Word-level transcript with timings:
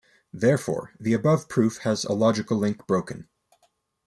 Therefore 0.33 0.93
the 0.99 1.13
above 1.13 1.47
proof 1.47 1.77
has 1.83 2.05
a 2.05 2.13
logical 2.13 2.57
link 2.57 2.87
broken. 2.87 3.27